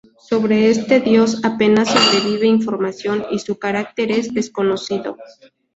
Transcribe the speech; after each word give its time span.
Sobre 0.17 0.71
este 0.71 0.99
dios 0.99 1.45
apenas 1.45 1.89
sobrevive 1.93 2.47
información 2.47 3.23
y 3.29 3.37
su 3.37 3.59
carácter 3.59 4.09
es 4.11 4.33
desconocido. 4.33 5.15